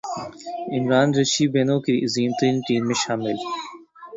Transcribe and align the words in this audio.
Imran 0.75 1.07
Richie 1.17 1.45
Benaud 1.53 1.77
کی 1.85 1.93
عظیم 2.05 2.31
ترین 2.37 2.55
ٹیم 2.65 2.81
میں 2.87 2.97
شامل 3.03 3.35